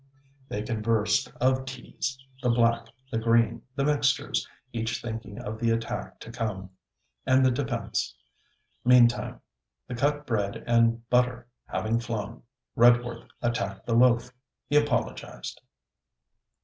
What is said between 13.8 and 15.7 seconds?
the loaf. He apologized.